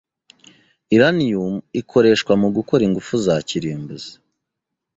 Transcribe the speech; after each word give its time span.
Uranium 0.95 1.53
ikoreshwa 1.81 2.33
mugukora 2.41 2.81
ingufu 2.87 3.13
za 3.25 3.35
kirimbuzi. 3.47 4.11